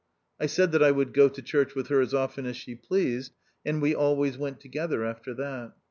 [0.39, 3.33] I said that I would go to church with her as often as she pleased,
[3.63, 5.73] and we always went together after that.